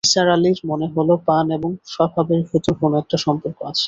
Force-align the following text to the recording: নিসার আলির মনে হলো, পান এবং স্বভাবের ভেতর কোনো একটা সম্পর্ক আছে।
নিসার 0.03 0.27
আলির 0.29 0.59
মনে 0.65 0.87
হলো, 0.95 1.13
পান 1.27 1.45
এবং 1.57 1.71
স্বভাবের 1.93 2.41
ভেতর 2.49 2.73
কোনো 2.81 2.95
একটা 2.99 3.17
সম্পর্ক 3.25 3.59
আছে। 3.63 3.79